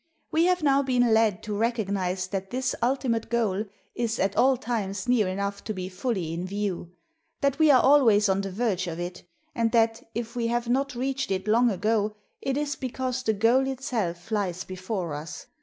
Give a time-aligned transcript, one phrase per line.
[0.31, 5.07] We have now been led to recognize that this ultimate goal is at all times
[5.07, 6.89] near enough to be fully in view;
[7.41, 9.21] that we are always on the verge of it,
[9.53, 13.67] and that, if we have not reached it long ago, it is because the goal
[13.67, 15.45] itself flies before us.